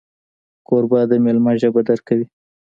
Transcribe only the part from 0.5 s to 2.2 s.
کوربه د میلمه ژبه درک